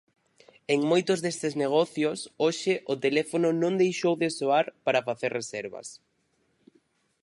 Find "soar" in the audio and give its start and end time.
4.37-4.65